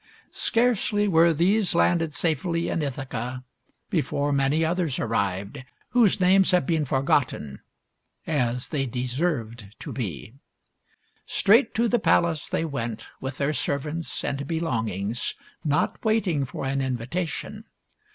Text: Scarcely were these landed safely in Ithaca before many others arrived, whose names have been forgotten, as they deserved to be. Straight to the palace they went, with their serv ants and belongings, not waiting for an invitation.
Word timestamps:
Scarcely 0.31 1.07
were 1.07 1.31
these 1.31 1.75
landed 1.75 2.11
safely 2.11 2.69
in 2.69 2.81
Ithaca 2.81 3.43
before 3.91 4.31
many 4.33 4.65
others 4.65 4.97
arrived, 4.97 5.63
whose 5.89 6.19
names 6.19 6.49
have 6.49 6.65
been 6.65 6.85
forgotten, 6.85 7.59
as 8.25 8.69
they 8.69 8.87
deserved 8.87 9.75
to 9.77 9.93
be. 9.93 10.33
Straight 11.27 11.75
to 11.75 11.87
the 11.87 11.99
palace 11.99 12.49
they 12.49 12.65
went, 12.65 13.09
with 13.19 13.37
their 13.37 13.53
serv 13.53 13.85
ants 13.85 14.23
and 14.25 14.47
belongings, 14.47 15.35
not 15.63 16.03
waiting 16.03 16.45
for 16.45 16.65
an 16.65 16.81
invitation. 16.81 17.65